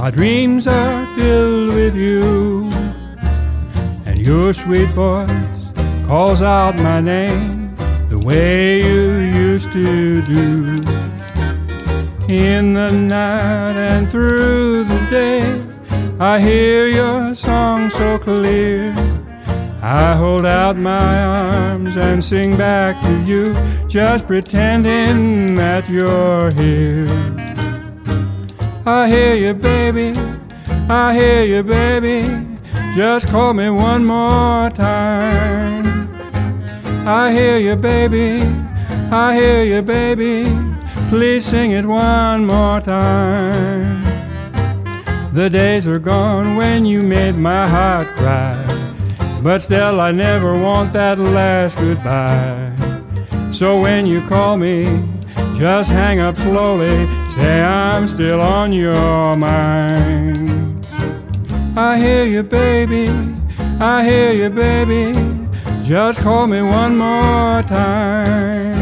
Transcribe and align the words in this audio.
my 0.00 0.10
dreams 0.10 0.66
are 0.66 1.04
filled 1.14 1.74
with 1.74 1.94
you. 1.94 2.70
And 4.06 4.18
your 4.18 4.54
sweet 4.54 4.88
voice 4.90 5.72
calls 6.08 6.40
out 6.40 6.74
my 6.76 7.00
name 7.02 7.76
the 8.08 8.18
way 8.18 8.82
you 8.82 9.18
used 9.44 9.70
to 9.72 10.22
do. 10.22 10.64
In 12.34 12.72
the 12.72 12.90
night 12.90 13.76
and 13.76 14.10
through 14.10 14.84
the 14.84 15.06
day, 15.10 15.42
I 16.18 16.40
hear 16.40 16.86
your 16.86 17.34
song 17.34 17.90
so 17.90 18.18
clear. 18.18 18.94
I 19.82 20.14
hold 20.16 20.46
out 20.46 20.78
my 20.78 21.24
arms 21.24 21.98
and 21.98 22.24
sing 22.24 22.56
back 22.56 23.02
to 23.02 23.22
you, 23.24 23.54
just 23.86 24.26
pretending 24.26 25.56
that 25.56 25.90
you're 25.90 26.50
here. 26.52 27.39
I 28.86 29.10
hear 29.10 29.34
you, 29.34 29.52
baby. 29.52 30.14
I 30.88 31.12
hear 31.12 31.44
you, 31.44 31.62
baby. 31.62 32.46
Just 32.94 33.28
call 33.28 33.52
me 33.52 33.68
one 33.68 34.06
more 34.06 34.70
time. 34.70 36.08
I 37.06 37.30
hear 37.32 37.58
you, 37.58 37.76
baby. 37.76 38.42
I 39.12 39.34
hear 39.34 39.64
you, 39.64 39.82
baby. 39.82 40.44
Please 41.10 41.44
sing 41.44 41.72
it 41.72 41.84
one 41.84 42.46
more 42.46 42.80
time. 42.80 44.02
The 45.34 45.50
days 45.50 45.86
are 45.86 45.98
gone 45.98 46.56
when 46.56 46.86
you 46.86 47.02
made 47.02 47.36
my 47.36 47.68
heart 47.68 48.06
cry. 48.16 48.56
But 49.42 49.58
still, 49.58 50.00
I 50.00 50.10
never 50.10 50.54
want 50.54 50.92
that 50.94 51.18
last 51.18 51.76
goodbye. 51.78 52.72
So 53.50 53.78
when 53.80 54.06
you 54.06 54.26
call 54.26 54.56
me, 54.56 54.86
just 55.60 55.90
hang 55.90 56.20
up 56.20 56.38
slowly. 56.38 57.06
Say 57.34 57.60
I'm 57.60 58.06
still 58.06 58.40
on 58.40 58.72
your 58.72 59.36
mind. 59.36 60.86
I 61.76 61.98
hear 62.00 62.24
you, 62.24 62.42
baby. 62.42 63.08
I 63.78 64.02
hear 64.02 64.32
you, 64.32 64.48
baby. 64.48 65.12
Just 65.82 66.20
call 66.20 66.46
me 66.46 66.62
one 66.62 66.96
more 66.96 67.60
time. 67.62 68.74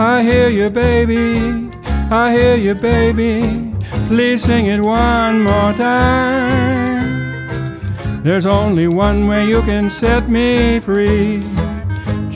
I 0.00 0.22
hear 0.22 0.48
you, 0.48 0.70
baby. 0.70 1.70
I 2.10 2.32
hear 2.32 2.56
you, 2.56 2.74
baby. 2.74 3.74
Please 4.08 4.42
sing 4.42 4.64
it 4.64 4.80
one 4.80 5.42
more 5.42 5.74
time. 5.74 7.02
There's 8.22 8.46
only 8.46 8.88
one 8.88 9.26
way 9.26 9.46
you 9.46 9.60
can 9.62 9.90
set 9.90 10.30
me 10.30 10.80
free. 10.80 11.42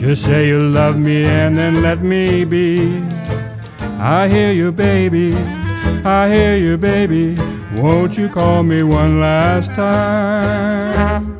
Just 0.05 0.21
say 0.25 0.49
you 0.49 0.59
love 0.59 0.99
me 0.99 1.25
and 1.25 1.57
then 1.57 1.81
let 1.81 2.03
me 2.03 2.45
be. 2.45 3.03
I 3.97 4.27
hear 4.27 4.51
you, 4.51 4.71
baby. 4.71 5.33
I 6.05 6.29
hear 6.31 6.55
you, 6.57 6.77
baby. 6.77 7.35
Won't 7.75 8.15
you 8.15 8.29
call 8.29 8.61
me 8.61 8.83
one 8.83 9.19
last 9.19 9.73
time? 9.73 11.34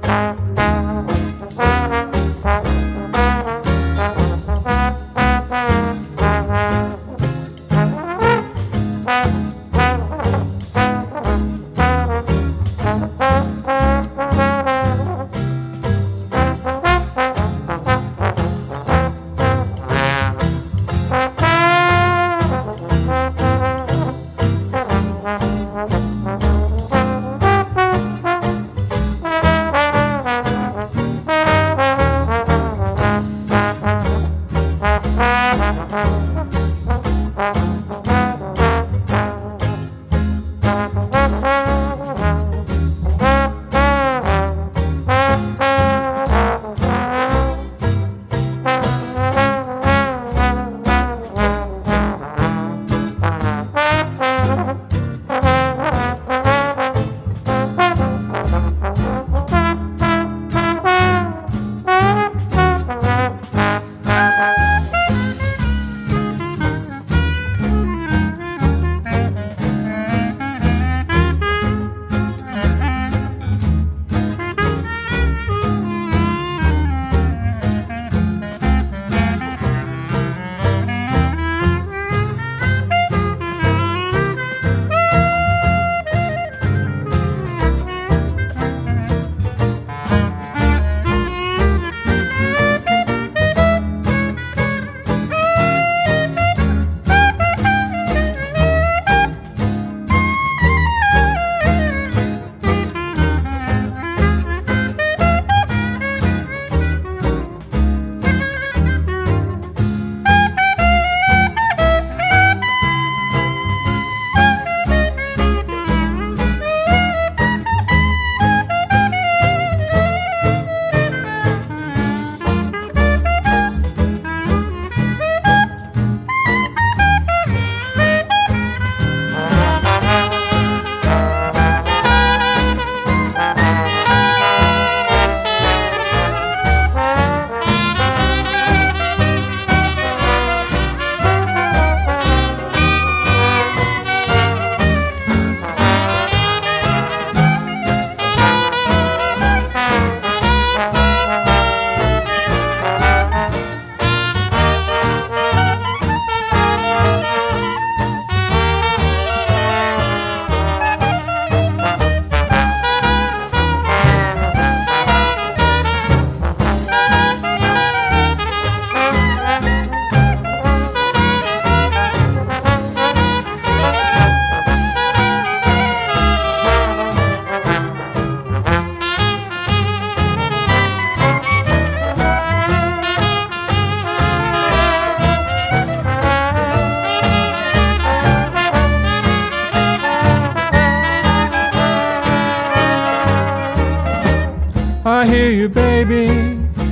I 195.25 195.27
hear 195.27 195.49
you, 195.49 195.69
baby. 195.69 196.27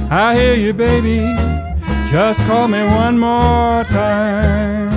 I 0.10 0.36
hear 0.36 0.56
you, 0.56 0.74
baby. 0.74 1.20
Just 2.10 2.40
call 2.48 2.68
me 2.68 2.84
one 2.84 3.20
more 3.20 3.84
time. 3.84 4.90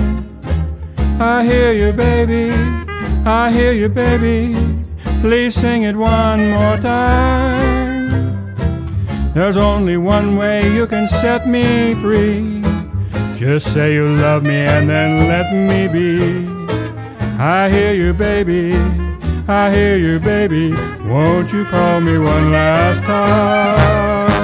I 1.21 1.43
hear 1.45 1.71
you, 1.71 1.93
baby. 1.93 2.49
I 3.27 3.51
hear 3.51 3.73
you, 3.73 3.89
baby. 3.89 4.55
Please 5.21 5.53
sing 5.53 5.83
it 5.83 5.95
one 5.95 6.49
more 6.49 6.77
time. 6.77 8.09
There's 9.35 9.55
only 9.55 9.97
one 9.97 10.35
way 10.35 10.73
you 10.73 10.87
can 10.87 11.07
set 11.07 11.47
me 11.47 11.93
free. 12.01 12.63
Just 13.37 13.71
say 13.71 13.93
you 13.93 14.15
love 14.15 14.41
me 14.41 14.65
and 14.65 14.89
then 14.89 15.27
let 15.29 15.53
me 15.53 15.87
be. 15.87 16.47
I 17.37 17.69
hear 17.69 17.93
you, 17.93 18.13
baby. 18.13 18.73
I 19.47 19.71
hear 19.71 19.95
you, 19.95 20.19
baby. 20.19 20.96
Won't 21.07 21.53
you 21.53 21.63
call 21.63 22.01
me 22.01 22.17
one 22.17 22.51
last 22.51 23.01
time? 23.03 24.36